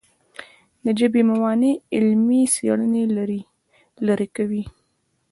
[0.83, 3.03] د ژبې موانع علمي څېړنې
[4.05, 4.63] لیرې کوي.